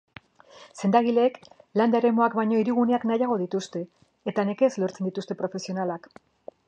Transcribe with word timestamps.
Sendagileek 0.83 1.35
landa 1.81 1.99
eremuak 2.01 2.37
baino 2.39 2.57
hiriguneak 2.61 3.05
nahiago 3.11 3.37
dituzte 3.45 3.83
eta 4.33 4.47
nekez 4.51 4.71
lortzen 4.85 5.11
dituzte 5.11 5.39
profesionalak. 5.43 6.15